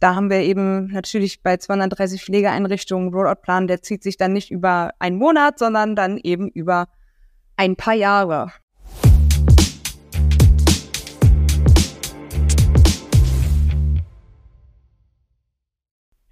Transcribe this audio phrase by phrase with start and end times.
[0.00, 4.92] da haben wir eben natürlich bei 230 Pflegeeinrichtungen Rollout-Plan, der zieht sich dann nicht über
[4.98, 6.88] einen Monat, sondern dann eben über
[7.56, 8.50] ein paar Jahre.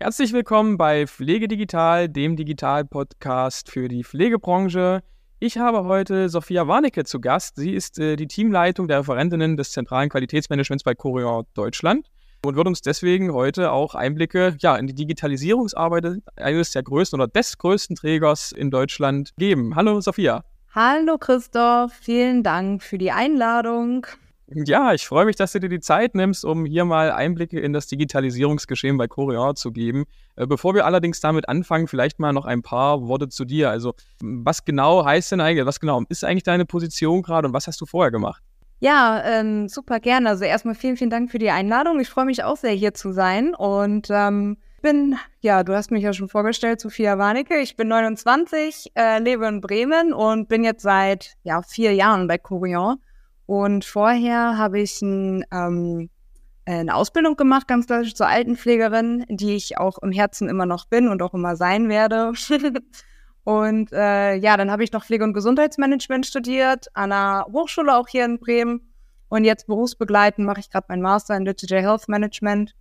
[0.01, 5.03] Herzlich willkommen bei Pflege Digital, dem Digital-Podcast für die Pflegebranche.
[5.41, 7.57] Ich habe heute Sophia Warnecke zu Gast.
[7.57, 12.09] Sie ist äh, die Teamleitung der Referentinnen des zentralen Qualitätsmanagements bei Corior Deutschland
[12.45, 17.29] und wird uns deswegen heute auch Einblicke ja, in die Digitalisierungsarbeit eines der größten oder
[17.29, 19.75] des größten Trägers in Deutschland geben.
[19.75, 20.45] Hallo Sophia.
[20.75, 24.07] Hallo Christoph, vielen Dank für die Einladung.
[24.51, 27.75] Ja, ich freue mich, dass du dir die Zeit nimmst, um hier mal Einblicke in
[27.75, 30.07] das Digitalisierungsgeschehen bei Corior zu geben.
[30.37, 33.69] Äh, bevor wir allerdings damit anfangen, vielleicht mal noch ein paar Worte zu dir.
[33.69, 33.93] Also,
[34.23, 37.79] was genau heißt denn eigentlich, was genau ist eigentlich deine Position gerade und was hast
[37.83, 38.43] du vorher gemacht?
[38.81, 40.29] Ja, ähm, super gerne.
[40.29, 41.99] Also erstmal vielen, vielen Dank für die Einladung.
[41.99, 43.55] Ich freue mich auch sehr, hier zu sein.
[43.55, 47.59] Und ähm, bin, ja, du hast mich ja schon vorgestellt, Sophia Warnecke.
[47.59, 52.39] Ich bin 29, äh, lebe in Bremen und bin jetzt seit ja, vier Jahren bei
[52.39, 52.97] Corion.
[53.47, 56.11] Und vorher habe ich ein, ähm,
[56.65, 61.09] eine Ausbildung gemacht, ganz klassisch zur Altenpflegerin, die ich auch im Herzen immer noch bin
[61.09, 62.33] und auch immer sein werde.
[63.49, 68.07] Und äh, ja, dann habe ich noch Pflege- und Gesundheitsmanagement studiert an einer Hochschule auch
[68.07, 68.93] hier in Bremen.
[69.31, 72.75] Und jetzt berufsbegleitend mache ich gerade meinen Master in Digital Health Management.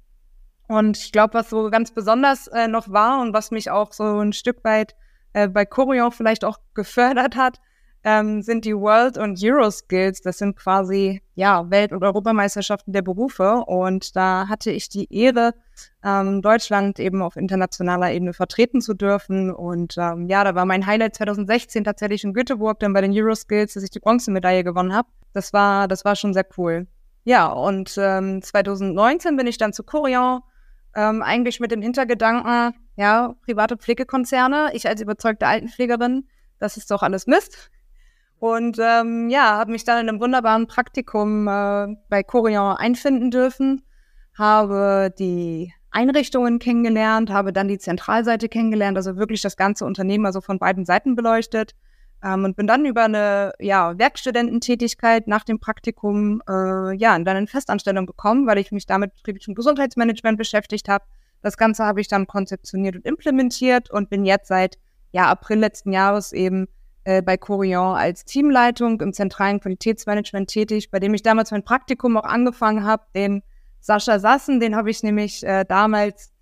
[0.68, 4.20] Und ich glaube, was so ganz besonders äh, noch war und was mich auch so
[4.20, 4.98] ein Stück weit
[5.32, 7.62] äh, bei Corion vielleicht auch gefördert hat,
[8.04, 10.22] ähm, sind die World- und Euro-Skills.
[10.22, 13.64] Das sind quasi ja Welt- und Europameisterschaften der Berufe.
[13.66, 15.54] Und da hatte ich die Ehre,
[16.04, 19.52] ähm, Deutschland eben auf internationaler Ebene vertreten zu dürfen.
[19.52, 23.74] Und ähm, ja, da war mein Highlight 2016 tatsächlich in Göteborg, dann bei den Euro-Skills,
[23.74, 25.10] dass ich die Bronzemedaille gewonnen habe.
[25.34, 26.88] Das war, das war schon sehr cool.
[27.24, 30.40] Ja, und ähm, 2019 bin ich dann zu Corion,
[30.96, 36.28] ähm, eigentlich mit dem Hintergedanken, ja, private Pflegekonzerne, ich als überzeugte Altenpflegerin,
[36.60, 37.70] das ist doch alles Mist.
[38.40, 43.84] Und ähm, ja, habe mich dann in einem wunderbaren Praktikum äh, bei Corion einfinden dürfen,
[44.38, 50.42] habe die Einrichtungen kennengelernt, habe dann die Zentralseite kennengelernt, also wirklich das ganze Unternehmen also
[50.42, 51.74] von beiden Seiten beleuchtet
[52.24, 58.06] ähm, und bin dann über eine ja, Werkstudententätigkeit nach dem Praktikum äh, ja in Festanstellung
[58.06, 61.06] gekommen, weil ich mich damit betrieblichem Gesundheitsmanagement beschäftigt habe.
[61.42, 64.78] Das Ganze habe ich dann konzeptioniert und implementiert und bin jetzt seit
[65.12, 66.68] ja, April letzten Jahres eben
[67.08, 72.18] äh, bei Corion als Teamleitung im zentralen Qualitätsmanagement tätig, bei dem ich damals mein Praktikum
[72.18, 73.04] auch angefangen habe.
[73.16, 73.44] Den
[73.80, 76.34] Sascha Sassen, den habe ich nämlich äh, damals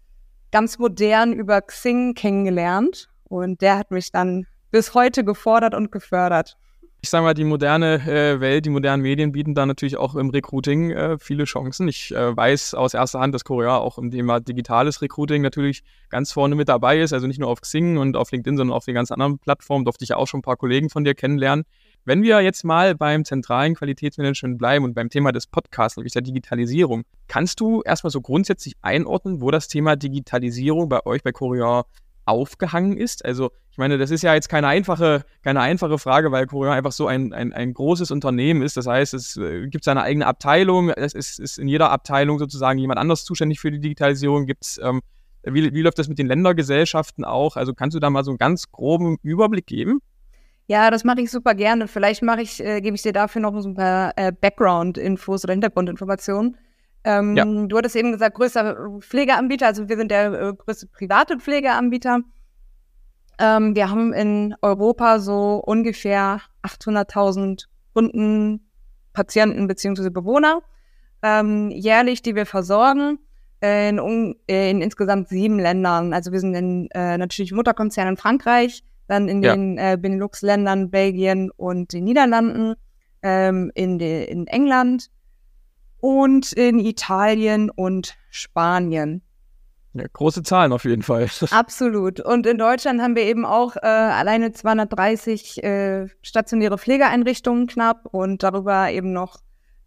[0.52, 6.58] ganz modern über Xing kennengelernt und der hat mich dann bis heute gefordert und gefördert
[7.06, 10.32] ich sage mal, die moderne äh, Welt, die modernen Medien bieten da natürlich auch im
[10.32, 11.88] Recruiting äh, viele Chancen.
[11.88, 16.32] Ich äh, weiß aus erster Hand, dass Korea auch im Thema digitales Recruiting natürlich ganz
[16.32, 17.14] vorne mit dabei ist.
[17.14, 19.86] Also nicht nur auf Xing und auf LinkedIn, sondern auf den ganz anderen Plattformen.
[19.86, 21.66] Durfte ich ja auch schon ein paar Kollegen von dir kennenlernen.
[22.06, 26.24] Wenn wir jetzt mal beim zentralen Qualitätsmanagement bleiben und beim Thema des Podcasts, nämlich der
[26.24, 31.86] Digitalisierung, kannst du erstmal so grundsätzlich einordnen, wo das Thema Digitalisierung bei euch bei Korea
[32.26, 33.24] aufgehangen ist?
[33.24, 36.92] Also ich meine, das ist ja jetzt keine einfache, keine einfache Frage, weil Korea einfach
[36.92, 38.78] so ein, ein, ein großes Unternehmen ist.
[38.78, 42.80] Das heißt, es äh, gibt seine eigene Abteilung, es ist, ist in jeder Abteilung sozusagen
[42.80, 44.46] jemand anders zuständig für die Digitalisierung.
[44.46, 45.02] Gibt's, ähm,
[45.44, 47.58] wie, wie läuft das mit den Ländergesellschaften auch?
[47.58, 50.00] Also kannst du da mal so einen ganz groben Überblick geben?
[50.68, 51.88] Ja, das mache ich super gerne.
[51.88, 55.54] Vielleicht mache ich, äh, gebe ich dir dafür noch so ein paar äh, Background-Infos oder
[55.54, 56.58] Hintergrundinformationen.
[57.06, 57.46] Ähm, ja.
[57.46, 62.22] Du hattest eben gesagt, größter Pflegeanbieter, also wir sind der äh, größte private Pflegeanbieter.
[63.38, 68.68] Ähm, wir haben in Europa so ungefähr 800.000 Kunden,
[69.14, 70.10] Patienten bzw.
[70.10, 70.62] Bewohner
[71.22, 73.20] ähm, jährlich, die wir versorgen.
[73.62, 76.14] In, in, insgesamt sieben Ländern.
[76.14, 79.56] Also wir sind in äh, natürlich Mutterkonzern in Frankreich, dann in ja.
[79.56, 82.76] den äh, Benelux-Ländern, Belgien und den Niederlanden,
[83.24, 85.10] ähm, in, de, in England,
[86.06, 89.24] und in Italien und Spanien.
[89.94, 91.28] Ja, große Zahlen auf jeden Fall.
[91.50, 92.20] Absolut.
[92.20, 98.44] Und in Deutschland haben wir eben auch äh, alleine 230 äh, stationäre Pflegeeinrichtungen knapp und
[98.44, 99.38] darüber eben noch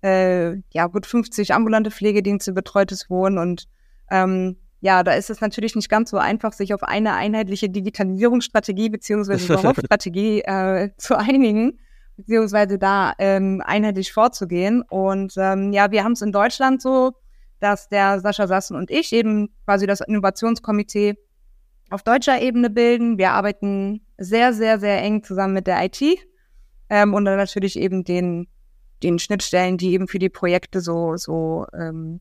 [0.03, 3.69] äh, ja gut 50 ambulante Pflegedienste, betreutes Wohnen und
[4.11, 8.89] ähm, ja, da ist es natürlich nicht ganz so einfach, sich auf eine einheitliche Digitalisierungsstrategie
[8.89, 11.79] beziehungsweise überhaupt Strategie äh, zu einigen
[12.19, 14.83] beziehungsweise da ähm, einheitlich vorzugehen.
[14.83, 17.13] Und ähm, ja, wir haben es in Deutschland so,
[17.61, 21.15] dass der Sascha Sassen und ich eben quasi das Innovationskomitee
[21.91, 23.19] auf deutscher Ebene bilden.
[23.19, 26.03] Wir arbeiten sehr, sehr, sehr eng zusammen mit der IT
[26.91, 28.49] ähm, und dann natürlich eben den,
[29.03, 32.21] den Schnittstellen, die eben für die Projekte so, so ähm,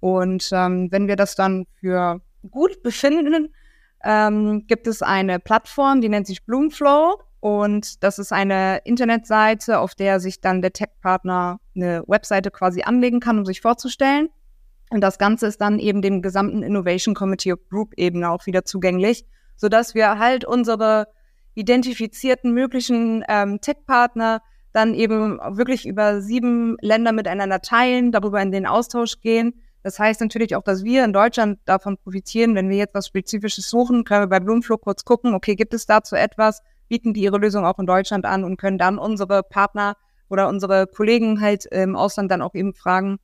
[0.00, 2.20] Und ähm, wenn wir das dann für
[2.50, 3.54] gut befinden,
[4.02, 7.20] ähm, gibt es eine Plattform, die nennt sich Bloomflow.
[7.40, 13.20] Und das ist eine Internetseite, auf der sich dann der Tech-Partner eine Webseite quasi anlegen
[13.20, 14.28] kann, um sich vorzustellen.
[14.90, 19.24] Und das Ganze ist dann eben dem gesamten Innovation Committee Group Ebene auch wieder zugänglich,
[19.56, 21.06] sodass wir halt unsere
[21.54, 24.42] identifizierten möglichen ähm, Tech-Partner
[24.72, 29.62] dann eben wirklich über sieben Länder miteinander teilen, darüber in den Austausch gehen.
[29.82, 33.70] Das heißt natürlich auch, dass wir in Deutschland davon profitieren, wenn wir jetzt was Spezifisches
[33.70, 37.38] suchen, können wir bei Bloomflow kurz gucken, okay, gibt es dazu etwas, bieten die ihre
[37.38, 39.96] Lösung auch in Deutschland an und können dann unsere Partner
[40.28, 43.18] oder unsere Kollegen halt im Ausland dann auch eben fragen,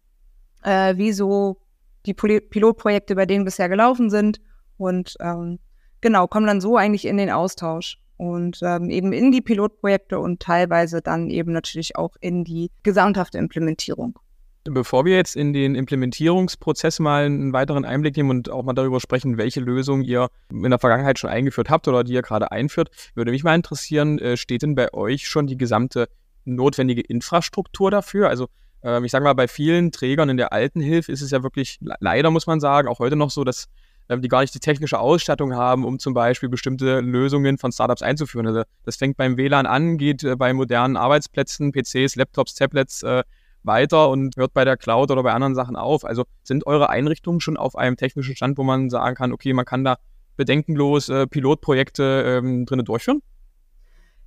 [0.67, 1.59] äh, wieso
[2.05, 4.41] die Pilotprojekte bei denen bisher gelaufen sind
[4.77, 5.59] und ähm,
[6.01, 10.41] genau, kommen dann so eigentlich in den Austausch und ähm, eben in die Pilotprojekte und
[10.41, 14.19] teilweise dann eben natürlich auch in die gesamthafte Implementierung.
[14.65, 18.99] Bevor wir jetzt in den Implementierungsprozess mal einen weiteren Einblick nehmen und auch mal darüber
[18.99, 22.91] sprechen, welche Lösungen ihr in der Vergangenheit schon eingeführt habt oder die ihr gerade einführt,
[23.15, 26.09] würde mich mal interessieren, äh, steht denn bei euch schon die gesamte
[26.45, 28.29] notwendige Infrastruktur dafür?
[28.29, 28.49] Also
[29.05, 32.47] ich sage mal, bei vielen Trägern in der Altenhilfe ist es ja wirklich, leider muss
[32.47, 33.69] man sagen, auch heute noch so, dass
[34.09, 38.03] ähm, die gar nicht die technische Ausstattung haben, um zum Beispiel bestimmte Lösungen von Startups
[38.03, 38.47] einzuführen.
[38.47, 43.25] Also das fängt beim WLAN an, geht äh, bei modernen Arbeitsplätzen, PCs, Laptops, Tablets, äh,
[43.65, 46.05] weiter und hört bei der Cloud oder bei anderen Sachen auf?
[46.05, 49.65] Also sind eure Einrichtungen schon auf einem technischen Stand, wo man sagen kann, okay, man
[49.65, 49.97] kann da
[50.37, 53.23] bedenkenlos äh, Pilotprojekte ähm, drinnen durchführen?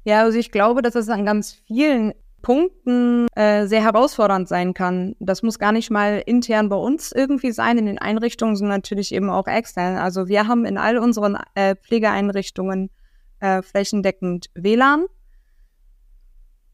[0.03, 5.15] Ja, also ich glaube, dass es an ganz vielen Punkten äh, sehr herausfordernd sein kann.
[5.19, 9.13] Das muss gar nicht mal intern bei uns irgendwie sein in den Einrichtungen, sondern natürlich
[9.13, 9.97] eben auch extern.
[9.97, 12.89] Also wir haben in all unseren äh, Pflegeeinrichtungen
[13.39, 15.05] äh, flächendeckend WLAN.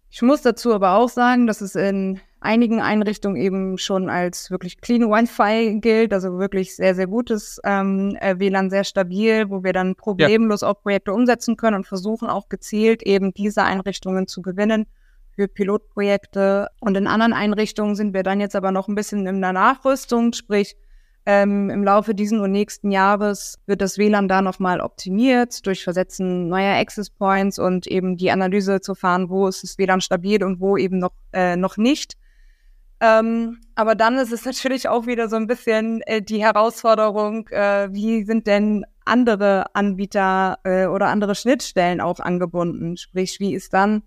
[0.09, 4.79] Ich muss dazu aber auch sagen, dass es in einigen Einrichtungen eben schon als wirklich
[4.79, 9.73] clean Wi-Fi gilt, also wirklich sehr, sehr gutes ähm, äh, WLAN, sehr stabil, wo wir
[9.73, 10.69] dann problemlos ja.
[10.69, 14.85] auch Projekte umsetzen können und versuchen auch gezielt eben diese Einrichtungen zu gewinnen
[15.35, 16.67] für Pilotprojekte.
[16.79, 20.33] Und in anderen Einrichtungen sind wir dann jetzt aber noch ein bisschen in der Nachrüstung,
[20.33, 20.75] sprich
[21.27, 26.49] ähm, Im Laufe diesen und nächsten Jahres wird das WLAN da nochmal optimiert durch Versetzen
[26.49, 30.59] neuer Access Points und eben die Analyse zu fahren, wo ist das WLAN stabil und
[30.59, 32.13] wo eben noch, äh, noch nicht.
[32.99, 37.91] Ähm, aber dann ist es natürlich auch wieder so ein bisschen äh, die Herausforderung, äh,
[37.91, 42.97] wie sind denn andere Anbieter äh, oder andere Schnittstellen auch angebunden?
[42.97, 44.03] Sprich, wie ist dann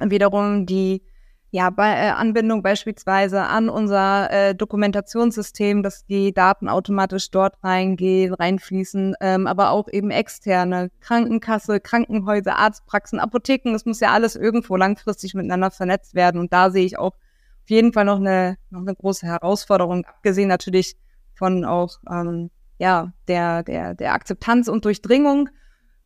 [0.00, 1.02] wiederum die
[1.50, 8.34] ja, bei, äh, Anbindung beispielsweise an unser äh, Dokumentationssystem, dass die Daten automatisch dort reingehen,
[8.34, 14.76] reinfließen, ähm, aber auch eben externe Krankenkasse, Krankenhäuser, Arztpraxen, Apotheken, das muss ja alles irgendwo
[14.76, 16.38] langfristig miteinander vernetzt werden.
[16.38, 20.48] Und da sehe ich auch auf jeden Fall noch eine, noch eine große Herausforderung, abgesehen
[20.48, 20.96] natürlich
[21.34, 25.48] von auch ähm, ja, der, der, der Akzeptanz und Durchdringung,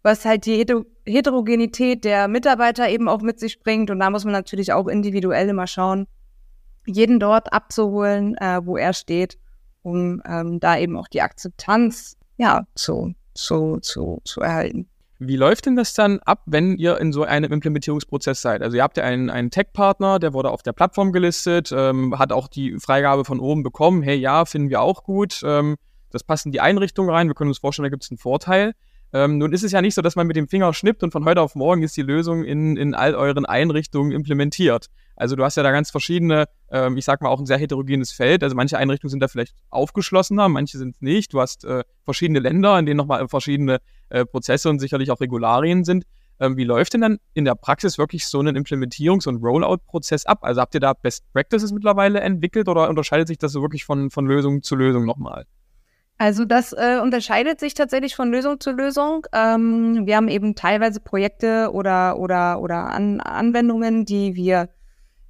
[0.02, 0.64] was halt die
[1.06, 3.90] Heterogenität der Mitarbeiter eben auch mit sich bringt.
[3.90, 6.06] Und da muss man natürlich auch individuell immer schauen,
[6.86, 9.38] jeden dort abzuholen, äh, wo er steht,
[9.82, 14.88] um ähm, da eben auch die Akzeptanz ja, zu, zu, zu, zu erhalten.
[15.20, 18.60] Wie läuft denn das dann ab, wenn ihr in so einem Implementierungsprozess seid?
[18.60, 22.32] Also ihr habt ja einen, einen Tech-Partner, der wurde auf der Plattform gelistet, ähm, hat
[22.32, 25.76] auch die Freigabe von oben bekommen, hey ja, finden wir auch gut, ähm,
[26.10, 28.74] das passt in die Einrichtung rein, wir können uns vorstellen, da gibt es einen Vorteil.
[29.12, 31.24] Ähm, nun ist es ja nicht so, dass man mit dem Finger schnippt und von
[31.24, 34.86] heute auf morgen ist die Lösung in, in all euren Einrichtungen implementiert.
[35.16, 38.10] Also du hast ja da ganz verschiedene, ähm, ich sag mal auch ein sehr heterogenes
[38.12, 38.42] Feld.
[38.42, 41.34] Also manche Einrichtungen sind da vielleicht aufgeschlossener, manche sind es nicht.
[41.34, 45.84] Du hast äh, verschiedene Länder, in denen nochmal verschiedene äh, Prozesse und sicherlich auch Regularien
[45.84, 46.04] sind.
[46.40, 50.38] Ähm, wie läuft denn dann in der Praxis wirklich so ein Implementierungs- und Rollout-Prozess ab?
[50.42, 54.10] Also habt ihr da Best Practices mittlerweile entwickelt oder unterscheidet sich das so wirklich von,
[54.10, 55.44] von Lösung zu Lösung nochmal?
[56.22, 59.26] Also das äh, unterscheidet sich tatsächlich von Lösung zu Lösung.
[59.32, 64.68] Ähm, wir haben eben teilweise Projekte oder, oder, oder An Anwendungen, die wir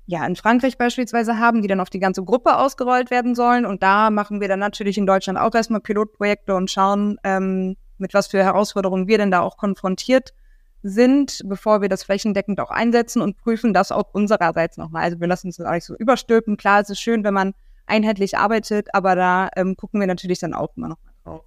[0.04, 3.64] ja, in Frankreich beispielsweise haben, die dann auf die ganze Gruppe ausgerollt werden sollen.
[3.64, 8.12] Und da machen wir dann natürlich in Deutschland auch erstmal Pilotprojekte und schauen, ähm, mit
[8.12, 10.34] was für Herausforderungen wir denn da auch konfrontiert
[10.82, 15.04] sind, bevor wir das flächendeckend auch einsetzen und prüfen das auch unsererseits nochmal.
[15.04, 16.58] Also wir lassen uns das auch nicht so überstülpen.
[16.58, 17.54] Klar, es ist schön, wenn man
[17.86, 21.44] einheitlich arbeitet, aber da ähm, gucken wir natürlich dann auch immer noch mal drauf.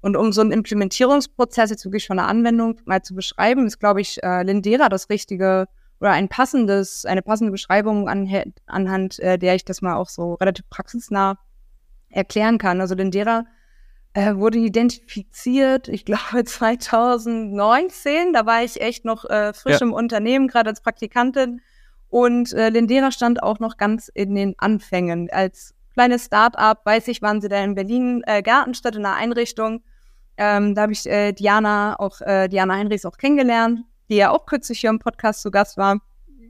[0.00, 4.00] Und um so einen Implementierungsprozess jetzt wirklich von der Anwendung mal zu beschreiben, ist, glaube
[4.00, 5.66] ich, äh, Lindera das richtige
[6.00, 8.30] oder ein passendes, eine passende Beschreibung an,
[8.66, 11.38] anhand äh, der ich das mal auch so relativ praxisnah
[12.10, 12.80] erklären kann.
[12.80, 13.46] Also Lindera
[14.12, 19.86] äh, wurde identifiziert, ich glaube 2019, da war ich echt noch äh, frisch ja.
[19.86, 21.60] im Unternehmen, gerade als Praktikantin.
[22.08, 25.28] Und äh, Lindera stand auch noch ganz in den Anfängen.
[25.30, 29.82] Als kleines Start-up, weiß ich, waren sie da in Berlin, äh, Gartenstadt in einer Einrichtung.
[30.36, 34.46] Ähm, da habe ich äh, Diana, auch äh, Diana Heinrichs auch kennengelernt die ja auch
[34.46, 36.00] kürzlich hier im Podcast zu Gast war.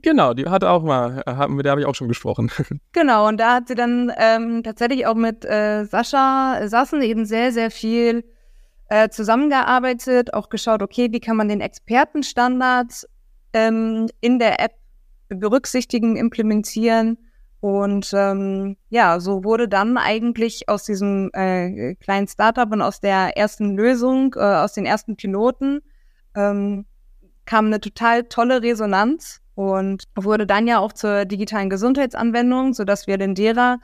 [0.03, 2.51] Genau, die hatte auch mal, äh, mit der habe ich auch schon gesprochen.
[2.93, 7.51] Genau, und da hat sie dann ähm, tatsächlich auch mit äh, Sascha Sassen eben sehr,
[7.51, 8.23] sehr viel
[8.89, 13.07] äh, zusammengearbeitet, auch geschaut, okay, wie kann man den Expertenstandard
[13.53, 14.73] ähm, in der App
[15.29, 17.17] berücksichtigen, implementieren.
[17.67, 23.35] Und ähm, ja, so wurde dann eigentlich aus diesem äh, kleinen Startup und aus der
[23.35, 25.81] ersten Lösung, äh, aus den ersten Piloten,
[26.33, 26.85] ähm,
[27.43, 33.17] kam eine total tolle Resonanz und wurde dann ja auch zur digitalen Gesundheitsanwendung, sodass wir
[33.17, 33.79] den DERA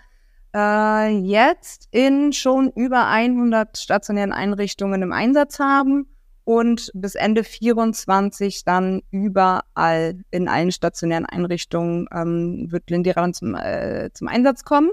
[0.56, 6.08] äh, jetzt in schon über 100 stationären Einrichtungen im Einsatz haben
[6.46, 13.56] und bis Ende 24 dann überall in allen stationären Einrichtungen ähm, wird Lindera dann zum,
[13.56, 14.92] äh, zum Einsatz kommen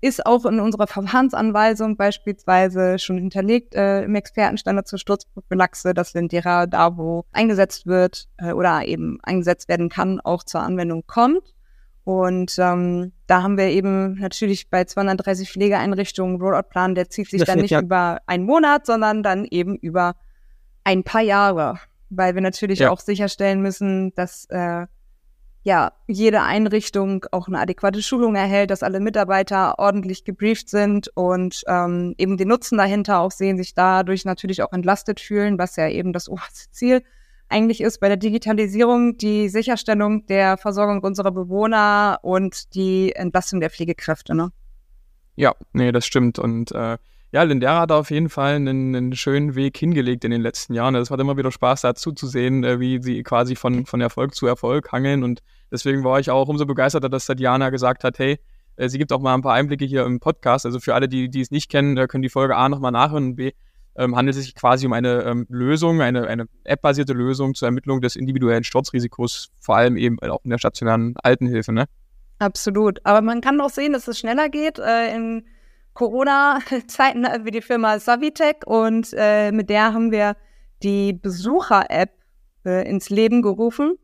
[0.00, 6.66] ist auch in unserer Verfahrensanweisung beispielsweise schon hinterlegt äh, im Expertenstandard zur Sturzprophylaxe, dass Lindera
[6.66, 11.54] da, wo eingesetzt wird äh, oder eben eingesetzt werden kann, auch zur Anwendung kommt.
[12.04, 17.46] Und ähm, da haben wir eben natürlich bei 230 Pflegeeinrichtungen Rollout-Plan, der zieht sich das
[17.46, 17.82] dann nicht ja.
[17.82, 20.16] über einen Monat, sondern dann eben über
[20.90, 21.78] ein paar Jahre,
[22.08, 22.90] weil wir natürlich ja.
[22.90, 24.86] auch sicherstellen müssen, dass äh,
[25.62, 31.62] ja, jede Einrichtung auch eine adäquate Schulung erhält, dass alle Mitarbeiter ordentlich gebrieft sind und
[31.68, 35.88] ähm, eben den Nutzen dahinter auch sehen, sich dadurch natürlich auch entlastet fühlen, was ja
[35.88, 37.02] eben das oberste Ziel
[37.48, 43.70] eigentlich ist bei der Digitalisierung, die Sicherstellung der Versorgung unserer Bewohner und die Entlastung der
[43.70, 44.34] Pflegekräfte.
[44.34, 44.50] Ne?
[45.36, 46.38] Ja, nee, das stimmt.
[46.38, 46.96] Und äh,
[47.32, 50.96] ja, Lindera hat auf jeden Fall einen, einen, schönen Weg hingelegt in den letzten Jahren.
[50.96, 54.34] Es hat immer wieder Spaß dazu zu sehen, äh, wie sie quasi von, von Erfolg
[54.34, 55.22] zu Erfolg hangeln.
[55.22, 58.40] Und deswegen war ich auch umso begeisterter, dass Tatjana gesagt hat, hey,
[58.76, 60.66] äh, sie gibt auch mal ein paar Einblicke hier im Podcast.
[60.66, 63.26] Also für alle, die, die es nicht kennen, äh, können die Folge A nochmal nachhören
[63.26, 63.52] und B,
[63.96, 68.00] ähm, handelt es sich quasi um eine ähm, Lösung, eine, eine App-basierte Lösung zur Ermittlung
[68.00, 71.86] des individuellen Sturzrisikos, vor allem eben auch in der stationären Altenhilfe, ne?
[72.40, 73.04] Absolut.
[73.04, 74.78] Aber man kann auch sehen, dass es schneller geht.
[74.78, 75.44] Äh, in
[76.00, 80.34] Corona-Zeiten hatten wir die Firma Savitec und äh, mit der haben wir
[80.82, 82.08] die Besucher-App
[82.64, 83.96] äh, ins Leben gerufen.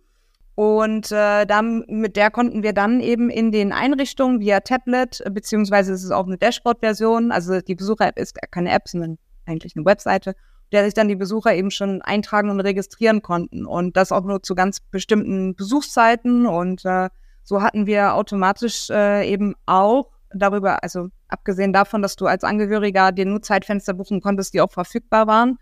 [0.55, 5.95] Und äh, dann, mit der konnten wir dann eben in den Einrichtungen via Tablet, beziehungsweise
[5.95, 10.35] es ist auch eine Dashboard-Version, also die Besucher-App ist keine App, sondern eigentlich eine Webseite,
[10.73, 13.65] der sich dann die Besucher eben schon eintragen und registrieren konnten.
[13.65, 16.45] Und das auch nur zu ganz bestimmten Besuchszeiten.
[16.45, 17.09] Und äh,
[17.43, 23.13] so hatten wir automatisch äh, eben auch darüber, also abgesehen davon, dass du als Angehöriger
[23.13, 25.59] dir nur Zeitfenster buchen konntest, die auch verfügbar waren,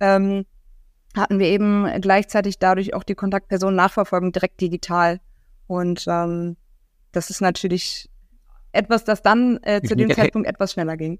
[0.00, 0.44] ähm,
[1.16, 5.20] hatten wir eben gleichzeitig dadurch auch die Kontaktpersonen-Nachverfolgung direkt digital.
[5.66, 6.56] Und ähm,
[7.12, 8.10] das ist natürlich
[8.72, 11.18] etwas, das dann äh, zu dem Zeitpunkt etwas schneller ging.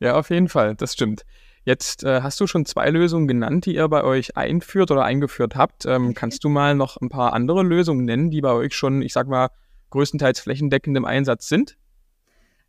[0.00, 1.24] Ja, auf jeden Fall, das stimmt.
[1.64, 5.56] Jetzt äh, hast du schon zwei Lösungen genannt, die ihr bei euch einführt oder eingeführt
[5.56, 5.86] habt.
[5.86, 9.12] Ähm, kannst du mal noch ein paar andere Lösungen nennen, die bei euch schon, ich
[9.12, 9.50] sag mal,
[9.90, 11.76] größtenteils flächendeckend im Einsatz sind?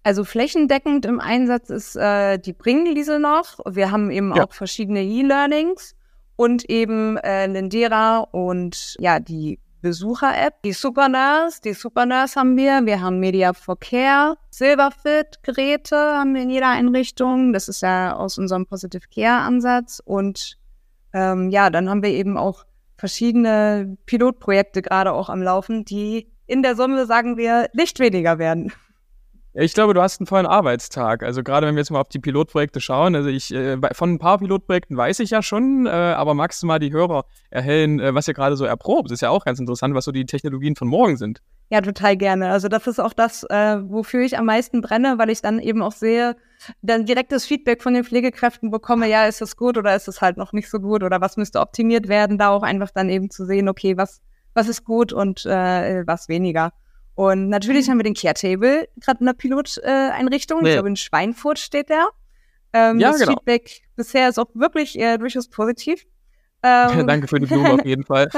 [0.03, 3.59] Also flächendeckend im Einsatz ist äh, die Bringliese noch.
[3.69, 4.45] Wir haben eben ja.
[4.45, 5.95] auch verschiedene E-Learnings.
[6.39, 13.01] und eben äh, Lindera und ja, die Besucher-App, die Supernurse, die Supernurse haben wir, wir
[13.01, 18.65] haben Media for Care, Silverfit-Geräte haben wir in jeder Einrichtung, das ist ja aus unserem
[18.65, 20.57] Positive Care-Ansatz und
[21.11, 22.63] ähm, ja, dann haben wir eben auch
[22.95, 28.71] verschiedene Pilotprojekte gerade auch am Laufen, die in der Summe, sagen wir, nicht weniger werden.
[29.53, 31.23] Ich glaube, du hast einen vollen Arbeitstag.
[31.23, 34.19] Also gerade wenn wir jetzt mal auf die Pilotprojekte schauen, also ich äh, von ein
[34.19, 38.13] paar Pilotprojekten weiß ich ja schon, äh, aber magst du mal die Hörer erhellen, äh,
[38.13, 39.09] was ihr gerade so erprobt?
[39.09, 41.41] Das ist ja auch ganz interessant, was so die Technologien von morgen sind.
[41.71, 42.49] Ja, total gerne.
[42.49, 45.91] Also das ist auch das, wofür ich am meisten brenne, weil ich dann eben auch
[45.91, 46.35] sehe,
[46.81, 50.37] dann direktes Feedback von den Pflegekräften bekomme, ja, ist es gut oder ist es halt
[50.37, 53.45] noch nicht so gut oder was müsste optimiert werden, da auch einfach dann eben zu
[53.45, 54.21] sehen, okay, was,
[54.55, 56.71] was ist gut und äh, was weniger.
[57.19, 60.61] Und natürlich haben wir den Care Table gerade in der Piloteinrichtung.
[60.61, 60.69] Nee.
[60.69, 62.07] Ich glaube, in Schweinfurt steht der.
[62.71, 63.33] Ähm, ja, das genau.
[63.33, 66.05] Feedback bisher ist auch wirklich äh, durchaus positiv.
[66.63, 68.29] Ähm, Danke für die Blume auf jeden Fall.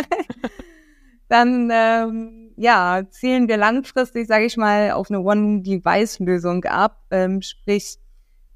[1.29, 7.03] Dann ähm, ja, zielen wir langfristig, sage ich mal, auf eine One-Device-Lösung ab.
[7.11, 7.99] Ähm, sprich,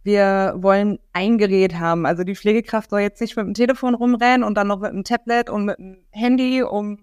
[0.01, 2.07] wir wollen ein Gerät haben.
[2.07, 5.03] Also die Pflegekraft soll jetzt nicht mit dem Telefon rumrennen und dann noch mit dem
[5.03, 6.97] Tablet und mit dem Handy, um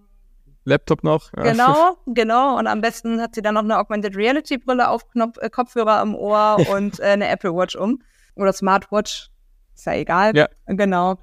[0.64, 1.32] Laptop noch.
[1.32, 2.58] Genau, genau.
[2.58, 6.02] Und am besten hat sie dann noch eine Augmented Reality Brille auf, Knopf, äh, Kopfhörer
[6.02, 8.02] im Ohr und äh, eine Apple Watch um.
[8.36, 9.30] Oder Smartwatch.
[9.74, 10.36] Ist ja egal.
[10.36, 10.48] Ja.
[10.66, 11.18] Genau.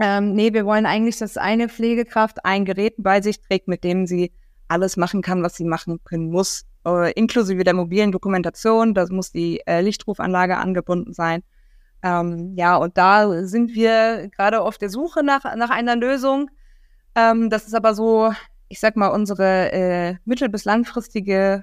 [0.00, 4.06] Ähm, nee, wir wollen eigentlich, dass eine Pflegekraft ein Gerät bei sich trägt, mit dem
[4.06, 4.32] sie
[4.68, 6.64] alles machen kann, was sie machen können muss.
[6.86, 8.94] Äh, inklusive der mobilen Dokumentation.
[8.94, 11.42] Das muss die äh, Lichtrufanlage angebunden sein.
[12.02, 16.50] Ähm, ja, und da sind wir gerade auf der Suche nach, nach einer Lösung.
[17.14, 18.32] Ähm, das ist aber so
[18.72, 21.62] ich sag mal, unsere äh, mittel- bis langfristige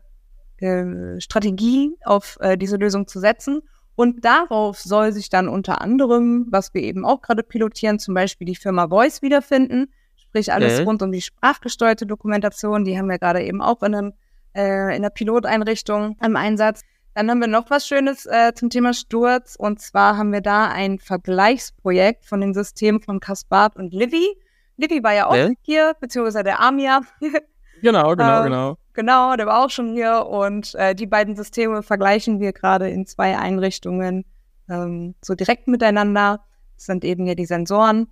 [0.59, 3.61] äh, Strategie auf äh, diese Lösung zu setzen.
[3.95, 8.45] Und darauf soll sich dann unter anderem, was wir eben auch gerade pilotieren, zum Beispiel
[8.45, 9.91] die Firma Voice wiederfinden.
[10.17, 10.85] Sprich, alles mhm.
[10.85, 12.85] rund um die sprachgesteuerte Dokumentation.
[12.85, 14.13] Die haben wir gerade eben auch in, einem,
[14.53, 16.81] äh, in einer Piloteinrichtung im Einsatz.
[17.15, 19.55] Dann haben wir noch was Schönes äh, zum Thema Sturz.
[19.57, 24.37] Und zwar haben wir da ein Vergleichsprojekt von den Systemen von Kaspard und Livy.
[24.79, 25.53] Livy war ja auch äh?
[25.61, 27.01] hier, beziehungsweise der Amia.
[27.81, 28.77] genau, genau, ähm, genau.
[28.93, 33.05] Genau, der war auch schon hier und äh, die beiden Systeme vergleichen wir gerade in
[33.05, 34.25] zwei Einrichtungen
[34.69, 36.41] ähm, so direkt miteinander.
[36.75, 38.07] Das sind eben hier die Sensoren.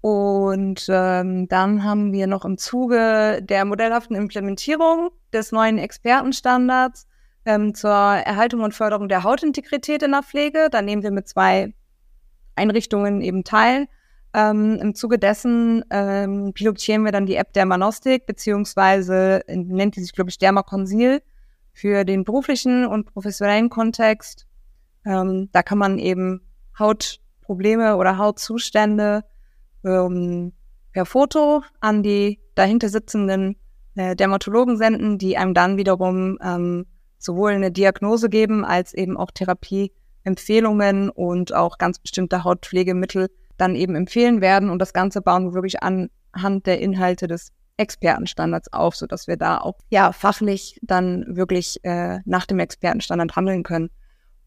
[0.00, 7.06] Und ähm, dann haben wir noch im Zuge der modellhaften Implementierung des neuen Expertenstandards
[7.44, 10.68] ähm, zur Erhaltung und Förderung der Hautintegrität in der Pflege.
[10.70, 11.72] Da nehmen wir mit zwei
[12.56, 13.86] Einrichtungen eben teil.
[14.34, 20.12] Ähm, Im Zuge dessen ähm, pilotieren wir dann die App Dermanostik, beziehungsweise nennt die sich,
[20.12, 21.22] glaube ich, Dermaconsil
[21.74, 24.46] für den beruflichen und professionellen Kontext.
[25.04, 26.40] Ähm, da kann man eben
[26.78, 29.24] Hautprobleme oder Hautzustände
[29.84, 30.52] ähm,
[30.92, 33.56] per Foto an die dahinter sitzenden
[33.96, 36.86] äh, Dermatologen senden, die einem dann wiederum ähm,
[37.18, 43.28] sowohl eine Diagnose geben als eben auch Therapieempfehlungen und auch ganz bestimmte Hautpflegemittel
[43.62, 44.68] dann eben empfehlen werden.
[44.68, 49.58] Und das Ganze bauen wir wirklich anhand der Inhalte des Expertenstandards auf, sodass wir da
[49.58, 53.90] auch ja fachlich dann wirklich äh, nach dem Expertenstandard handeln können.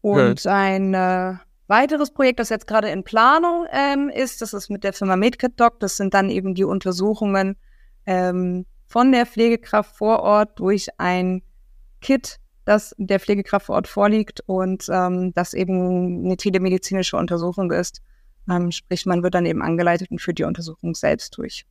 [0.02, 0.46] Und Good.
[0.46, 1.34] ein äh,
[1.66, 5.58] weiteres Projekt, das jetzt gerade in Planung ähm, ist, das ist mit der Firma MedKit
[5.58, 5.80] Doc.
[5.80, 7.56] Das sind dann eben die Untersuchungen
[8.04, 11.42] ähm, von der Pflegekraft vor Ort durch ein
[12.00, 18.02] Kit, das der Pflegekraft vor Ort vorliegt und ähm, das eben eine telemedizinische Untersuchung ist.
[18.50, 21.64] Ähm, sprich, man wird dann eben angeleitet und führt die Untersuchung selbst durch.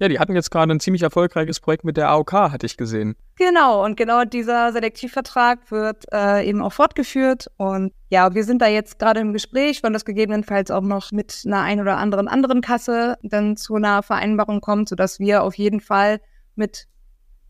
[0.00, 3.16] Ja, die hatten jetzt gerade ein ziemlich erfolgreiches Projekt mit der AOK, hatte ich gesehen.
[3.36, 7.48] Genau, und genau dieser Selektivvertrag wird äh, eben auch fortgeführt.
[7.56, 11.42] Und ja, wir sind da jetzt gerade im Gespräch, wann das gegebenenfalls auch noch mit
[11.44, 15.80] einer ein oder anderen anderen Kasse dann zu einer Vereinbarung kommt, sodass wir auf jeden
[15.80, 16.20] Fall
[16.54, 16.86] mit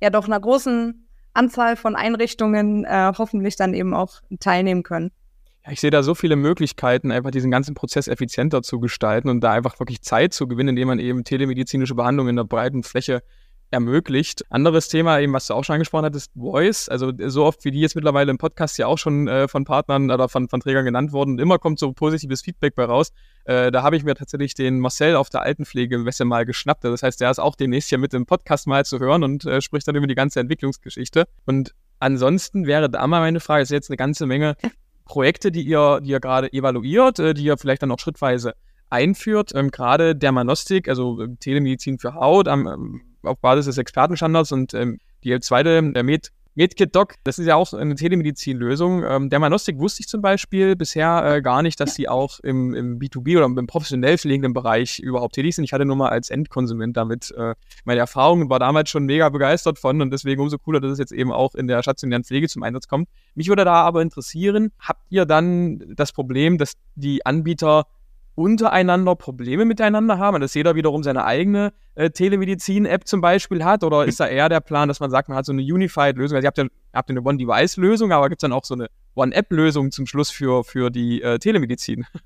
[0.00, 5.10] ja doch einer großen Anzahl von Einrichtungen äh, hoffentlich dann eben auch teilnehmen können
[5.70, 9.52] ich sehe da so viele Möglichkeiten, einfach diesen ganzen Prozess effizienter zu gestalten und da
[9.52, 13.22] einfach wirklich Zeit zu gewinnen, indem man eben telemedizinische Behandlung in der breiten Fläche
[13.70, 14.44] ermöglicht.
[14.50, 16.88] Anderes Thema, eben was du auch schon angesprochen hattest, Voice.
[16.88, 20.10] Also so oft wie die jetzt mittlerweile im Podcast ja auch schon äh, von Partnern
[20.10, 23.12] oder von, von Trägern genannt wurden, immer kommt so positives Feedback bei raus.
[23.44, 26.84] Äh, da habe ich mir tatsächlich den Marcel auf der Altenpflege im mal geschnappt.
[26.84, 29.60] Das heißt, der ist auch demnächst hier mit im Podcast mal zu hören und äh,
[29.60, 31.26] spricht dann über die ganze Entwicklungsgeschichte.
[31.44, 34.56] Und ansonsten wäre da mal meine Frage, ist jetzt eine ganze Menge
[35.08, 38.54] Projekte, die ihr, die ihr gerade evaluiert, äh, die ihr vielleicht dann auch schrittweise
[38.90, 39.52] einführt.
[39.54, 45.00] Ähm, gerade Dermanostik, also äh, Telemedizin für Haut, ähm, auf Basis des Expertenstandards und ähm,
[45.24, 49.04] die zweite, der Med MedKit Doc, das ist ja auch eine Telemedizinlösung.
[49.04, 52.98] Ähm, Dermanostik wusste ich zum Beispiel bisher äh, gar nicht, dass sie auch im, im
[52.98, 55.62] B2B oder im professionell pflegenden Bereich überhaupt tätig sind.
[55.62, 59.78] Ich hatte nur mal als Endkonsument damit äh, meine Erfahrungen, war damals schon mega begeistert
[59.78, 62.64] von und deswegen umso cooler, dass es jetzt eben auch in der stationären Pflege zum
[62.64, 63.08] Einsatz kommt.
[63.36, 67.86] Mich würde da aber interessieren, habt ihr dann das Problem, dass die Anbieter
[68.38, 73.82] untereinander Probleme miteinander haben, dass jeder wiederum seine eigene äh, Telemedizin-App zum Beispiel hat?
[73.82, 76.36] Oder ist da eher der Plan, dass man sagt, man hat so eine Unified-Lösung?
[76.36, 79.90] Also ihr habt ja, habt eine One-Device-Lösung, aber gibt es dann auch so eine One-App-Lösung
[79.90, 82.06] zum Schluss für, für die äh, Telemedizin?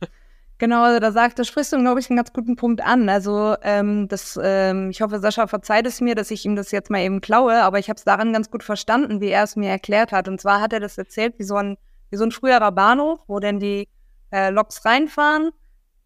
[0.59, 3.09] Genau, also da sagt, da sprichst du, glaube ich, einen ganz guten Punkt an.
[3.09, 6.89] Also ähm, das, ähm, ich hoffe, Sascha verzeiht es mir, dass ich ihm das jetzt
[6.89, 9.71] mal eben klaue, aber ich habe es daran ganz gut verstanden, wie er es mir
[9.71, 10.29] erklärt hat.
[10.29, 11.79] Und zwar hat er das erzählt wie so ein,
[12.11, 13.89] wie so ein früherer Bahnhof, wo denn die
[14.31, 15.51] äh, Loks reinfahren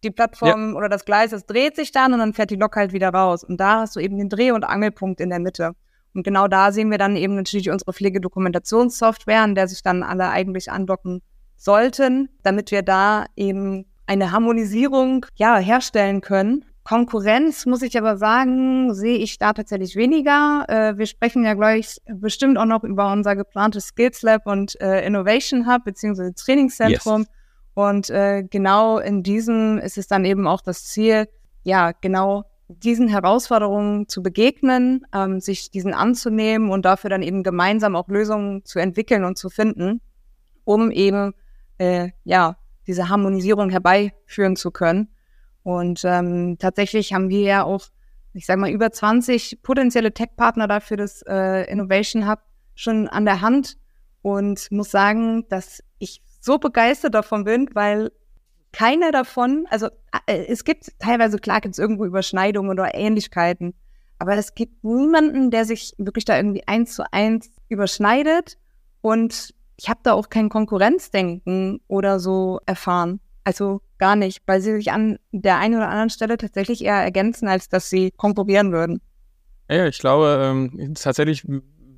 [0.03, 0.77] die Plattform ja.
[0.77, 3.43] oder das Gleis, das dreht sich dann und dann fährt die Lok halt wieder raus.
[3.43, 5.71] Und da hast du eben den Dreh- und Angelpunkt in der Mitte.
[6.13, 10.29] Und genau da sehen wir dann eben natürlich unsere Pflegedokumentationssoftware, an der sich dann alle
[10.29, 11.21] eigentlich andocken
[11.55, 16.65] sollten, damit wir da eben eine Harmonisierung ja, herstellen können.
[16.83, 20.65] Konkurrenz, muss ich aber sagen, sehe ich da tatsächlich weniger.
[20.69, 25.05] Äh, wir sprechen ja gleich bestimmt auch noch über unser geplantes Skills Lab und äh,
[25.05, 27.23] Innovation Hub beziehungsweise Trainingszentrum.
[27.23, 27.29] Yes.
[27.77, 31.27] Und äh, genau in diesem ist es dann eben auch das Ziel,
[31.61, 37.95] ja, genau diesen Herausforderungen zu begegnen, ähm, sich diesen anzunehmen und dafür dann eben gemeinsam
[37.95, 40.01] auch Lösungen zu entwickeln und zu finden,
[40.63, 41.35] um eben
[41.77, 45.09] äh, ja diese Harmonisierung herbeiführen zu können.
[45.61, 47.89] Und ähm, tatsächlich haben wir ja auch,
[48.33, 52.39] ich sage mal, über 20 potenzielle Tech-Partner dafür das äh, Innovation Hub
[52.73, 53.77] schon an der Hand
[54.23, 58.11] und muss sagen, dass ich so begeistert davon bin, weil
[58.71, 59.87] keiner davon, also
[60.25, 63.75] äh, es gibt teilweise, klar gibt es irgendwo Überschneidungen oder Ähnlichkeiten,
[64.17, 68.57] aber es gibt niemanden, der sich wirklich da irgendwie eins zu eins überschneidet
[69.01, 73.19] und ich habe da auch kein Konkurrenzdenken oder so erfahren.
[73.43, 77.47] Also gar nicht, weil sie sich an der einen oder anderen Stelle tatsächlich eher ergänzen,
[77.47, 79.01] als dass sie konkurrieren würden.
[79.69, 81.45] Ja, ich glaube, ähm, tatsächlich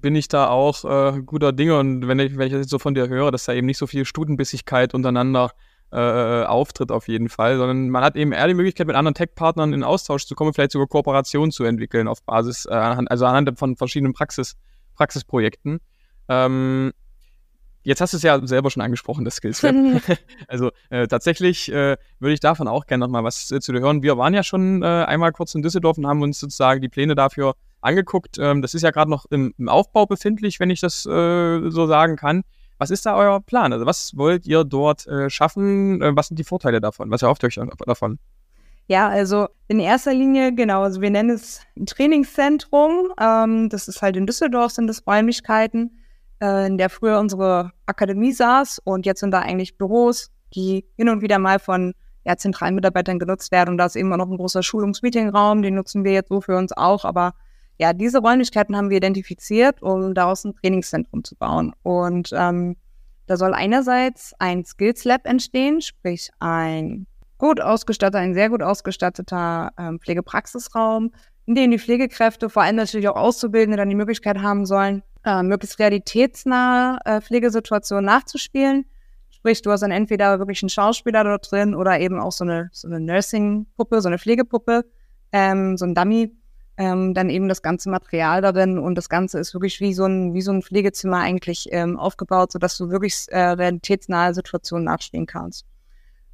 [0.02, 2.80] bin ich da auch äh, guter Dinge und wenn ich, wenn ich das jetzt so
[2.80, 5.52] von dir höre, dass da eben nicht so viel Stutenbissigkeit untereinander
[5.92, 9.74] äh, auftritt auf jeden Fall, sondern man hat eben eher die Möglichkeit, mit anderen Tech-Partnern
[9.74, 13.76] in Austausch zu kommen, vielleicht sogar Kooperationen zu entwickeln auf Basis, äh, also anhand von
[13.76, 14.56] verschiedenen Praxis,
[14.96, 15.80] Praxisprojekten.
[16.28, 16.92] Ähm,
[17.84, 19.74] Jetzt hast du es ja selber schon angesprochen, das Skills Lab.
[20.48, 24.04] also äh, tatsächlich äh, würde ich davon auch gerne nochmal was äh, zu dir hören.
[24.04, 27.16] Wir waren ja schon äh, einmal kurz in Düsseldorf und haben uns sozusagen die Pläne
[27.16, 28.38] dafür angeguckt.
[28.40, 31.88] Ähm, das ist ja gerade noch im, im, Aufbau befindlich, wenn ich das äh, so
[31.88, 32.44] sagen kann.
[32.78, 33.74] Was ist da euer Plan?
[33.74, 36.00] Also was wollt ihr dort äh, schaffen?
[36.16, 37.12] was sind die Vorteile davon?
[37.12, 38.20] Was erhofft ihr euch davon?
[38.88, 43.14] Ja, also in erster Linie, genau, also wir nennen es ein Trainingszentrum.
[43.22, 45.92] Ähm, das ist halt in Düsseldorf, sind das Räumlichkeiten
[46.42, 48.80] äh, in der früher unsere Akademie saß.
[48.84, 51.94] Und jetzt sind da eigentlich Büros, die hin und wieder mal von
[52.26, 53.72] ja, zentralen Mitarbeitern genutzt werden.
[53.72, 56.58] Und da ist eben auch noch ein großer Schulungsmeetingraum, den nutzen wir jetzt so für
[56.58, 57.06] uns auch.
[57.06, 57.34] Aber
[57.80, 61.74] ja, diese Räumlichkeiten haben wir identifiziert, um daraus ein Trainingszentrum zu bauen.
[61.82, 62.76] Und ähm,
[63.26, 69.72] da soll einerseits ein Skills Lab entstehen, sprich ein gut ausgestatteter, ein sehr gut ausgestatteter
[69.80, 71.12] ähm, Pflegepraxisraum,
[71.46, 75.42] in dem die Pflegekräfte, vor allem natürlich auch Auszubildende, dann die Möglichkeit haben sollen, äh,
[75.42, 78.86] möglichst realitätsnahe äh, Pflegesituationen nachzuspielen.
[79.30, 82.70] Sprich, du hast dann entweder wirklich einen Schauspieler dort drin oder eben auch so eine,
[82.74, 84.84] so eine Nursing-Puppe, so eine Pflegepuppe,
[85.32, 86.36] ähm, so ein Dummy,
[86.80, 90.34] ähm, dann eben das ganze Material darin und das Ganze ist wirklich wie so ein,
[90.34, 95.66] wie so ein Pflegezimmer eigentlich ähm, aufgebaut, sodass du wirklich äh, realitätsnahe Situationen nachspielen kannst.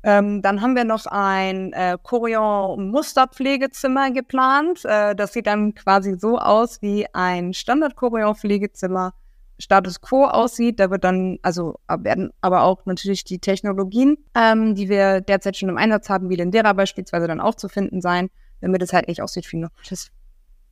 [0.03, 4.85] Ähm, dann haben wir noch ein äh, Chorion-Musterpflegezimmer geplant.
[4.85, 9.15] Äh, das sieht dann quasi so aus, wie ein Standard-Chorion-Pflegezimmer
[9.57, 10.79] Status Quo aussieht.
[10.79, 15.69] Da wird dann, also werden aber auch natürlich die Technologien, ähm, die wir derzeit schon
[15.69, 18.29] im Einsatz haben, wie Lindera beispielsweise, dann auch zu finden sein,
[18.61, 19.69] damit es halt nicht aussieht wie ein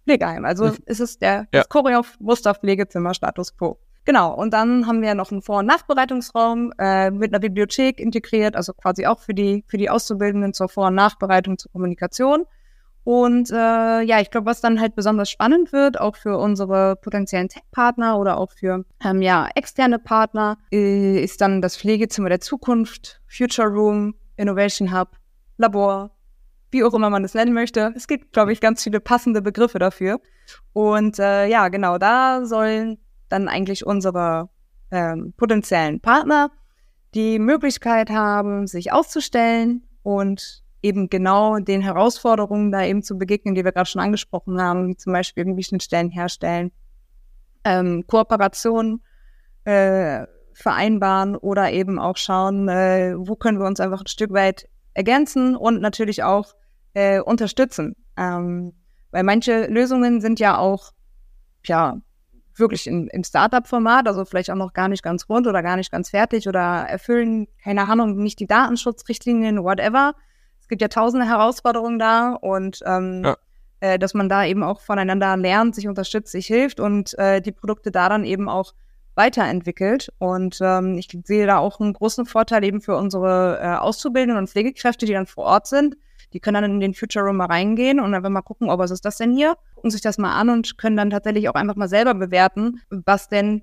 [0.04, 0.46] Pflegeheim.
[0.46, 0.78] Also mhm.
[0.86, 1.62] ist es der ja.
[1.62, 3.78] das Chorion-Musterpflegezimmer Status Quo.
[4.06, 8.56] Genau, und dann haben wir noch einen Vor- und Nachbereitungsraum äh, mit einer Bibliothek integriert,
[8.56, 12.46] also quasi auch für die, für die Auszubildenden zur Vor- und Nachbereitung, zur Kommunikation.
[13.06, 17.50] Und äh, ja, ich glaube, was dann halt besonders spannend wird, auch für unsere potenziellen
[17.50, 23.22] Tech-Partner oder auch für ähm, ja, externe Partner, äh, ist dann das Pflegezimmer der Zukunft,
[23.28, 25.18] Future Room, Innovation Hub,
[25.58, 26.12] Labor,
[26.74, 27.94] wie auch immer man es nennen möchte.
[27.96, 30.20] Es gibt, glaube ich, ganz viele passende Begriffe dafür.
[30.74, 32.98] Und äh, ja, genau, da sollen
[33.30, 34.50] dann eigentlich unsere
[34.92, 36.52] ähm, potenziellen Partner
[37.14, 43.64] die Möglichkeit haben, sich auszustellen und eben genau den Herausforderungen da eben zu begegnen, die
[43.64, 46.72] wir gerade schon angesprochen haben, wie zum Beispiel irgendwie Schnittstellen herstellen,
[47.64, 49.02] ähm, Kooperationen
[49.64, 54.68] äh, vereinbaren oder eben auch schauen, äh, wo können wir uns einfach ein Stück weit
[54.94, 56.54] ergänzen und natürlich auch
[56.94, 57.96] äh, unterstützen.
[58.18, 58.74] Ähm,
[59.12, 60.92] weil manche Lösungen sind ja auch,
[61.66, 61.98] ja,
[62.56, 65.92] wirklich in, im Startup-Format, also vielleicht auch noch gar nicht ganz rund oder gar nicht
[65.92, 70.14] ganz fertig oder erfüllen, keine Ahnung, nicht die Datenschutzrichtlinien, whatever.
[70.60, 73.38] Es gibt ja tausende Herausforderungen da und ähm, ja.
[73.80, 77.52] äh, dass man da eben auch voneinander lernt, sich unterstützt, sich hilft und äh, die
[77.52, 78.74] Produkte da dann eben auch
[79.16, 80.12] weiterentwickelt.
[80.20, 84.50] Und ähm, ich sehe da auch einen großen Vorteil eben für unsere äh, Auszubildenden und
[84.50, 85.96] Pflegekräfte, die dann vor Ort sind.
[86.34, 88.92] Die können dann in den Future Room mal reingehen und einfach mal gucken, oh, was
[88.92, 89.56] ist das denn hier?
[89.76, 93.30] Gucken sich das mal an und können dann tatsächlich auch einfach mal selber bewerten, was
[93.30, 93.62] denn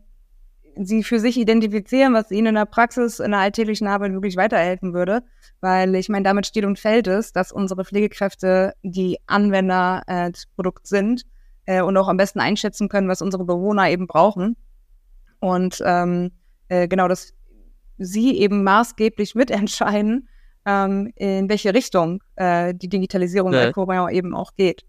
[0.77, 4.95] sie für sich identifizieren, was ihnen in der Praxis, in der alltäglichen Arbeit wirklich weiterhelfen
[4.95, 5.23] würde.
[5.61, 10.47] Weil ich meine, damit steht und fällt es, dass unsere Pflegekräfte die Anwender äh, des
[10.47, 11.25] Produkts sind
[11.67, 14.57] äh, und auch am besten einschätzen können, was unsere Bewohner eben brauchen.
[15.41, 16.33] Und ähm,
[16.69, 17.35] äh, genau, dass
[17.99, 20.29] sie eben maßgeblich mitentscheiden,
[20.67, 23.61] ähm, in welche Richtung äh, die Digitalisierung ja.
[23.61, 24.85] der Corian eben auch geht.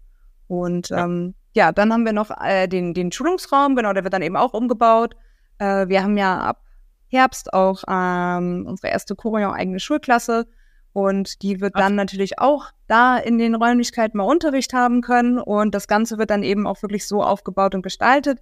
[0.48, 1.04] Und ja.
[1.04, 4.36] Ähm, ja, dann haben wir noch äh, den, den Schulungsraum, genau, der wird dann eben
[4.36, 5.14] auch umgebaut.
[5.58, 6.62] Äh, wir haben ja ab
[7.08, 10.46] Herbst auch ähm, unsere erste Corian eigene Schulklasse
[10.94, 15.74] und die wird dann natürlich auch da in den Räumlichkeiten mal Unterricht haben können und
[15.74, 18.40] das Ganze wird dann eben auch wirklich so aufgebaut und gestaltet,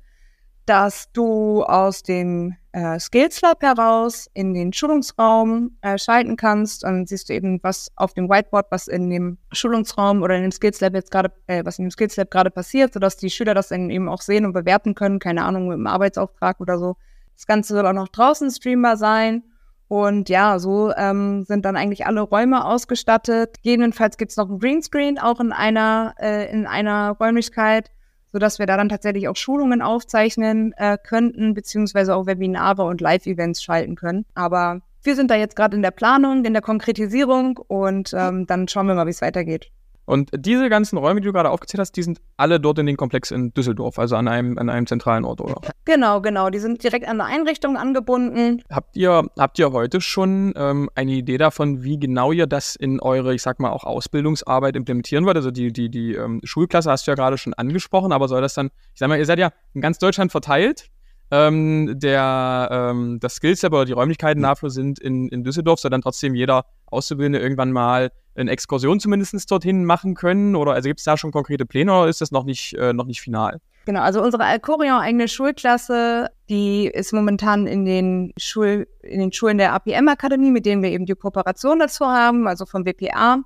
[0.66, 6.84] dass du aus dem äh, Skills Lab heraus in den Schulungsraum äh, schalten kannst.
[6.84, 10.52] Dann siehst du eben, was auf dem Whiteboard, was in dem Schulungsraum oder in dem
[10.52, 13.54] Skills Lab jetzt gerade, äh, was in dem Skills Lab gerade passiert, sodass die Schüler
[13.54, 15.18] das dann eben auch sehen und bewerten können.
[15.18, 16.96] Keine Ahnung, mit einem Arbeitsauftrag oder so.
[17.34, 19.42] Das Ganze soll auch noch draußen streambar sein.
[19.88, 23.56] Und ja, so ähm, sind dann eigentlich alle Räume ausgestattet.
[23.64, 27.90] Gegebenenfalls gibt es noch ein Greenscreen auch in einer, äh, in einer Räumlichkeit
[28.32, 33.62] sodass wir da dann tatsächlich auch Schulungen aufzeichnen äh, könnten, beziehungsweise auch Webinare und Live-Events
[33.62, 34.24] schalten können.
[34.34, 38.68] Aber wir sind da jetzt gerade in der Planung, in der Konkretisierung und ähm, dann
[38.68, 39.70] schauen wir mal, wie es weitergeht.
[40.10, 42.96] Und diese ganzen Räume, die du gerade aufgezählt hast, die sind alle dort in den
[42.96, 45.60] Komplex in Düsseldorf, also an einem, an einem zentralen Ort, oder?
[45.84, 46.50] Genau, genau.
[46.50, 48.60] Die sind direkt an der Einrichtung angebunden.
[48.70, 52.98] Habt ihr, habt ihr heute schon ähm, eine Idee davon, wie genau ihr das in
[52.98, 55.36] eure, ich sag mal, auch Ausbildungsarbeit implementieren wollt?
[55.36, 58.54] Also die, die, die ähm, Schulklasse hast du ja gerade schon angesprochen, aber soll das
[58.54, 60.90] dann, ich sag mal, ihr seid ja in ganz Deutschland verteilt.
[61.30, 66.02] Ähm, der, ähm, das Skillset oder die Räumlichkeiten dafür sind in, in Düsseldorf, soll dann
[66.02, 70.56] trotzdem jeder Auszubildende irgendwann mal eine Exkursion zumindest dorthin machen können?
[70.56, 73.06] Oder also gibt es da schon konkrete Pläne oder ist das noch nicht, äh, noch
[73.06, 73.60] nicht final?
[73.86, 79.58] Genau, also unsere Alcorion eigene Schulklasse, die ist momentan in den, Schul in den Schulen
[79.58, 83.38] der APM-Akademie, mit denen wir eben die Kooperation dazu haben, also vom WPA.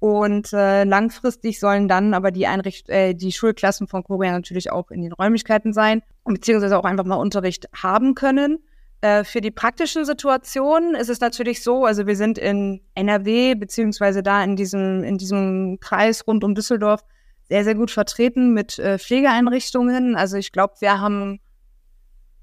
[0.00, 4.90] Und äh, langfristig sollen dann aber die, Einricht äh, die Schulklassen von Korea natürlich auch
[4.90, 8.58] in den Räumlichkeiten sein, beziehungsweise auch einfach mal Unterricht haben können.
[9.00, 14.22] Äh, für die praktischen Situationen ist es natürlich so, also wir sind in NRW, beziehungsweise
[14.22, 17.04] da in diesem, in diesem Kreis rund um Düsseldorf
[17.48, 20.16] sehr, sehr gut vertreten mit äh, Pflegeeinrichtungen.
[20.16, 21.40] Also ich glaube, wir haben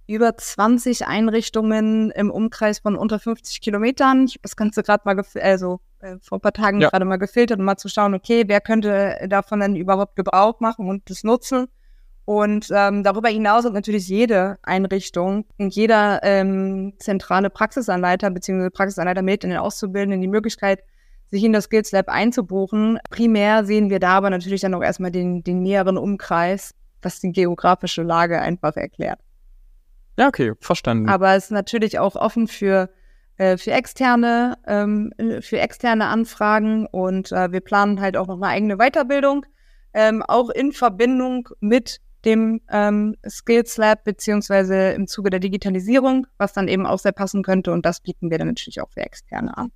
[0.08, 4.26] über 20 Einrichtungen im Umkreis von unter 50 Kilometern.
[4.26, 6.89] Ich habe das Ganze gerade mal, also äh, vor ein paar Tagen ja.
[6.89, 10.88] gerade mal gefiltert, um mal zu schauen, okay, wer könnte davon denn überhaupt Gebrauch machen
[10.88, 11.68] und das nutzen.
[12.26, 18.72] Und ähm, darüber hinaus hat natürlich jede Einrichtung und jeder ähm, zentrale Praxisanleiter bzw.
[18.72, 20.84] Praxisanleiter mit in den Auszubildenden die Möglichkeit,
[21.28, 23.00] sich in das Skills Lab einzubuchen.
[23.12, 27.32] Primär sehen wir da aber natürlich dann auch erstmal den, den näheren Umkreis, was die
[27.32, 29.20] geografische Lage einfach erklärt.
[30.17, 31.10] Ja, okay, verstanden.
[31.10, 32.89] Aber es ist natürlich auch offen für,
[33.38, 38.47] äh, für externe, ähm, für externe Anfragen und äh, wir planen halt auch noch eine
[38.47, 39.45] eigene Weiterbildung,
[39.93, 46.54] ähm, auch in Verbindung mit dem ähm, Skills Lab beziehungsweise im Zuge der Digitalisierung, was
[46.54, 49.56] dann eben auch sehr passen könnte und das bieten wir dann natürlich auch für Externe
[49.58, 49.71] an.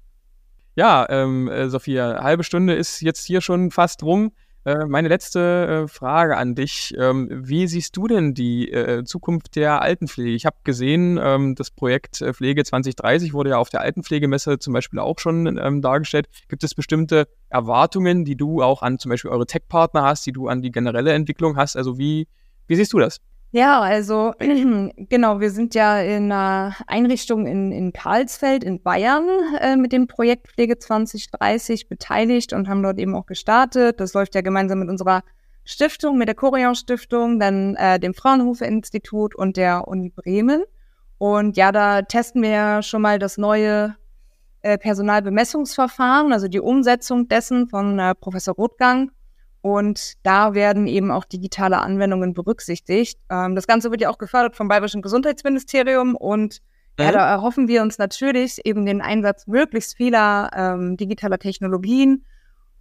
[0.76, 4.32] Ja, ähm, äh, Sophia, halbe Stunde ist jetzt hier schon fast rum.
[4.66, 6.94] Äh, meine letzte äh, Frage an dich.
[6.98, 10.32] Ähm, wie siehst du denn die äh, Zukunft der Altenpflege?
[10.32, 15.00] Ich habe gesehen, ähm, das Projekt Pflege 2030 wurde ja auf der Altenpflegemesse zum Beispiel
[15.00, 16.28] auch schon ähm, dargestellt.
[16.50, 20.48] Gibt es bestimmte Erwartungen, die du auch an zum Beispiel eure Tech-Partner hast, die du
[20.48, 21.78] an die generelle Entwicklung hast?
[21.78, 22.28] Also wie,
[22.68, 23.22] wie siehst du das?
[23.52, 29.28] Ja, also genau, wir sind ja in einer Einrichtung in, in Karlsfeld in Bayern
[29.60, 34.00] äh, mit dem Projekt Pflege 2030 beteiligt und haben dort eben auch gestartet.
[34.00, 35.24] Das läuft ja gemeinsam mit unserer
[35.66, 40.64] Stiftung, mit der Corian Stiftung, dann äh, dem Fraunhofer Institut und der Uni Bremen.
[41.18, 43.96] Und ja, da testen wir ja schon mal das neue
[44.62, 49.12] äh, Personalbemessungsverfahren, also die Umsetzung dessen von äh, Professor Rothgang
[49.62, 53.20] Und da werden eben auch digitale Anwendungen berücksichtigt.
[53.30, 56.62] Ähm, das Ganze wird ja auch gefördert vom Bayerischen Gesundheitsministerium und
[56.98, 57.04] mhm.
[57.04, 62.26] ja, da erhoffen wir uns natürlich eben den Einsatz möglichst vieler ähm, digitaler Technologien,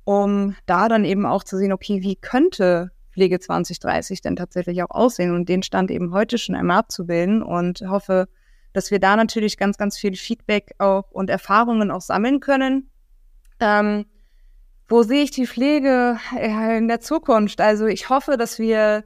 [0.04, 4.90] um da dann eben auch zu sehen, okay, wie könnte Pflege 2030 denn tatsächlich auch
[4.90, 8.28] aussehen und den Stand eben heute schon einmal abzubilden und hoffe,
[8.72, 12.90] dass wir da natürlich ganz, ganz viel Feedback auch und Erfahrungen auch sammeln können.
[13.58, 14.06] Ähm,
[14.88, 17.60] wo sehe ich die Pflege äh, in der Zukunft?
[17.60, 19.04] Also ich hoffe, dass wir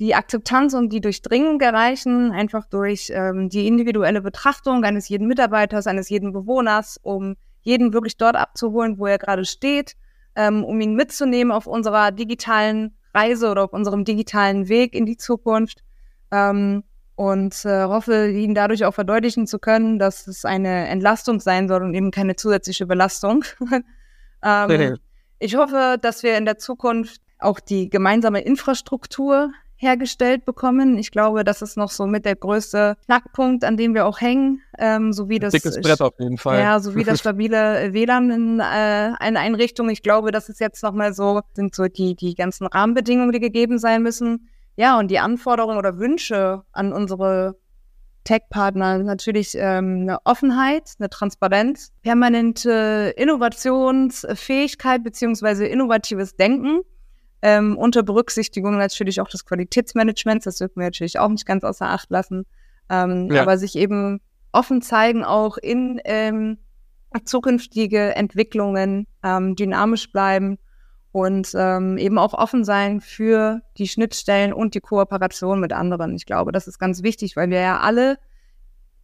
[0.00, 5.86] die Akzeptanz und die Durchdringung erreichen, einfach durch ähm, die individuelle Betrachtung eines jeden Mitarbeiters,
[5.86, 9.94] eines jeden Bewohners, um jeden wirklich dort abzuholen, wo er gerade steht,
[10.34, 15.16] ähm, um ihn mitzunehmen auf unserer digitalen Reise oder auf unserem digitalen Weg in die
[15.16, 15.84] Zukunft.
[16.32, 16.82] Ähm,
[17.14, 21.82] und äh, hoffe, Ihnen dadurch auch verdeutlichen zu können, dass es eine Entlastung sein soll
[21.82, 23.44] und eben keine zusätzliche Belastung.
[24.42, 24.96] ähm,
[25.42, 29.52] ich hoffe, dass wir in der Zukunft auch die gemeinsame Infrastruktur
[29.82, 30.96] hergestellt bekommen.
[30.96, 34.62] Ich glaube, das ist noch so mit der größte Knackpunkt, an dem wir auch hängen,
[34.78, 36.60] ähm, so wie das dickes Brett auf jeden Fall.
[36.60, 39.90] Ja, so wie das stabile WLAN in äh, eine Einrichtung.
[39.90, 43.40] Ich glaube, das ist jetzt noch mal so sind so die die ganzen Rahmenbedingungen, die
[43.40, 44.48] gegeben sein müssen.
[44.76, 47.56] Ja, und die Anforderungen oder Wünsche an unsere
[48.24, 56.80] Tech-Partner natürlich ähm, eine Offenheit, eine Transparenz, permanente Innovationsfähigkeit beziehungsweise innovatives Denken
[57.42, 60.44] ähm, unter Berücksichtigung natürlich auch des Qualitätsmanagements.
[60.44, 62.44] Das dürfen wir natürlich auch nicht ganz außer Acht lassen,
[62.88, 63.42] ähm, ja.
[63.42, 64.20] aber sich eben
[64.52, 66.58] offen zeigen auch in ähm,
[67.24, 70.58] zukünftige Entwicklungen, ähm, dynamisch bleiben
[71.12, 76.16] und ähm, eben auch offen sein für die Schnittstellen und die Kooperation mit anderen.
[76.16, 78.18] Ich glaube, das ist ganz wichtig, weil wir ja alle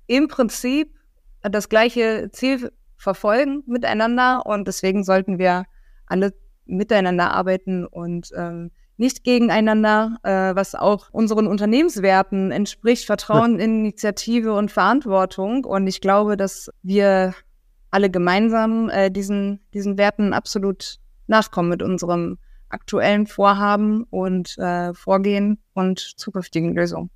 [0.06, 0.94] im Prinzip
[1.42, 5.64] das gleiche Ziel verfolgen miteinander und deswegen sollten wir
[6.06, 6.32] alle
[6.64, 14.72] miteinander arbeiten und ähm, nicht gegeneinander, äh, was auch unseren Unternehmenswerten entspricht, Vertrauen, Initiative und
[14.72, 15.64] Verantwortung.
[15.64, 17.32] Und ich glaube, dass wir
[17.92, 22.38] alle gemeinsam äh, diesen, diesen Werten absolut nachkommen mit unserem
[22.68, 27.10] aktuellen Vorhaben und äh, Vorgehen und zukünftigen Lösungen.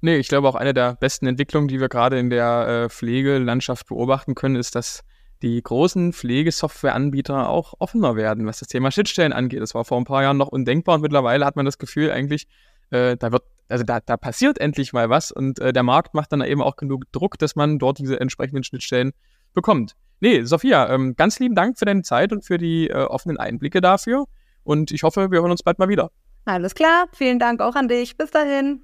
[0.00, 3.86] Nee, ich glaube auch eine der besten Entwicklungen, die wir gerade in der äh, Pflegelandschaft
[3.86, 5.02] beobachten können, ist, dass
[5.42, 9.60] die großen Pflegesoftwareanbieter auch offener werden, was das Thema Schnittstellen angeht.
[9.60, 12.46] Das war vor ein paar Jahren noch undenkbar und mittlerweile hat man das Gefühl eigentlich,
[12.90, 16.32] äh, da wird, also da, da passiert endlich mal was und äh, der Markt macht
[16.32, 19.12] dann eben auch genug Druck, dass man dort diese entsprechenden Schnittstellen
[19.52, 19.94] bekommt.
[20.20, 23.80] Nee, Sophia, ähm, ganz lieben Dank für deine Zeit und für die äh, offenen Einblicke
[23.80, 24.26] dafür.
[24.64, 26.10] Und ich hoffe, wir hören uns bald mal wieder.
[26.44, 28.16] Alles klar, vielen Dank auch an dich.
[28.16, 28.74] Bis dahin.